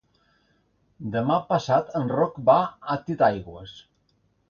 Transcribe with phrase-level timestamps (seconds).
[1.17, 2.59] Demà passat en Roc va
[2.95, 3.81] a Titaigües.